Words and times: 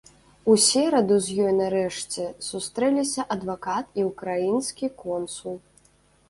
У 0.51 0.53
сераду 0.67 1.17
з 1.25 1.35
ёй 1.43 1.51
нарэшце 1.57 2.23
сустрэліся 2.47 3.27
адвакат 3.37 3.85
і 4.03 4.07
ўкраінскі 4.09 4.91
консул. 5.05 5.55